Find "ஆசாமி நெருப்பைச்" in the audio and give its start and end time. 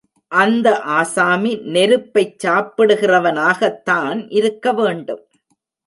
0.79-2.47